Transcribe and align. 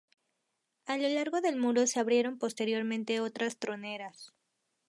A 0.87 0.97
lo 0.97 1.07
largo 1.09 1.41
del 1.41 1.57
muro 1.57 1.85
se 1.85 1.99
abrieron 1.99 2.39
posteriormente 2.39 3.19
otras 3.19 3.59
troneras. 3.59 4.33